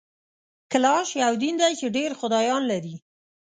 کلاش 0.71 1.07
یو 1.23 1.33
دین 1.41 1.55
دی 1.61 1.71
چي 1.79 1.87
ډېر 1.97 2.11
خدایان 2.19 2.61
لري 2.71 2.95